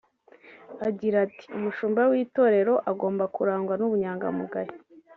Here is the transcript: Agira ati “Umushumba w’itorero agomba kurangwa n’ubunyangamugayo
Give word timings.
Agira 0.87 1.15
ati 1.25 1.45
“Umushumba 1.57 2.01
w’itorero 2.11 2.73
agomba 2.91 3.23
kurangwa 3.35 3.73
n’ubunyangamugayo 3.77 4.73